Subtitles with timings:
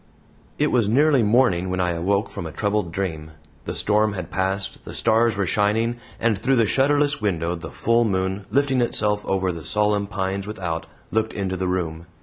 [0.57, 3.33] It was nearly morning when I awoke from a troubled dream.
[3.65, 8.03] The storm had passed, the stars were shining, and through the shutterless window the full
[8.03, 12.07] moon, lifting itself over the solemn pines without, looked into the room.